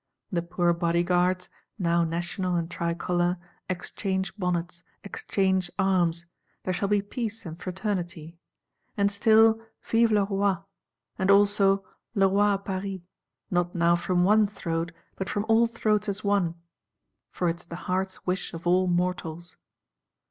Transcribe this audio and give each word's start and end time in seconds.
—The 0.31 0.41
poor 0.41 0.73
Bodyguards, 0.73 1.47
now 1.77 2.03
National 2.03 2.55
and 2.55 2.71
tricolor, 2.71 3.37
exchange 3.69 4.35
bonnets, 4.35 4.81
exchange 5.03 5.69
arms; 5.77 6.25
there 6.63 6.73
shall 6.73 6.87
be 6.87 7.03
peace 7.03 7.45
and 7.45 7.61
fraternity. 7.61 8.35
And 8.97 9.11
still 9.11 9.61
'Vive 9.83 10.11
le 10.11 10.23
Roi;' 10.25 10.57
and 11.19 11.29
also 11.29 11.85
'Le 12.15 12.27
Roi 12.29 12.57
à 12.57 12.65
Paris,' 12.65 13.03
not 13.51 13.75
now 13.75 13.95
from 13.95 14.23
one 14.23 14.47
throat, 14.47 14.91
but 15.17 15.29
from 15.29 15.45
all 15.47 15.67
throats 15.67 16.09
as 16.09 16.23
one, 16.23 16.55
for 17.29 17.47
it 17.47 17.59
is 17.61 17.65
the 17.67 17.75
heart's 17.85 18.25
wish 18.25 18.55
of 18.55 18.65
all 18.65 18.87
mortals. 18.87 19.55